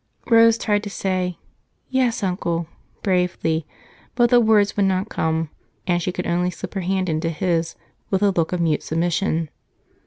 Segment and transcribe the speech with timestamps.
[0.31, 1.37] Rose tried to say,
[1.91, 2.65] "Yes, Uncle"
[3.03, 3.67] bravely,
[4.15, 5.51] but the words would not come,
[5.85, 7.75] and she could only slip her hand into his
[8.09, 9.49] with a look of mute submission.